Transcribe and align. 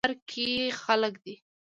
په 0.01 0.05
بازار 0.07 0.13
کې 0.29 0.45
خلک 0.81 1.13
دي 1.23 1.35